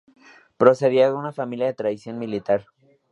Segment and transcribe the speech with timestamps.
[0.57, 2.65] Procedía de una familia de tradición militar.